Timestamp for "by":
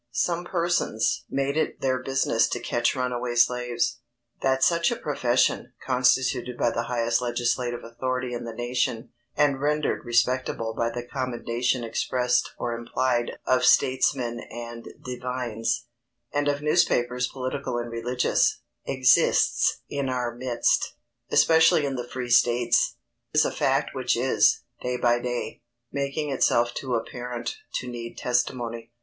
6.57-6.71, 10.73-10.89, 24.97-25.19